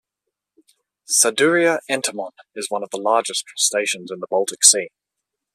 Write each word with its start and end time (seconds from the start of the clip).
"Saduria 1.07 1.77
entomon" 1.87 2.31
is 2.55 2.71
one 2.71 2.81
of 2.81 2.89
the 2.89 2.97
largest 2.97 3.45
crustaceans 3.45 4.09
in 4.09 4.19
the 4.19 4.25
Baltic 4.31 4.63
Sea. 4.65 4.89